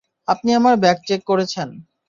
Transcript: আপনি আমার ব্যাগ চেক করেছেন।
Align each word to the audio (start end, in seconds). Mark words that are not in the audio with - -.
আপনি 0.27 0.49
আমার 0.53 0.75
ব্যাগ 0.83 0.97
চেক 1.07 1.21
করেছেন। 1.23 1.67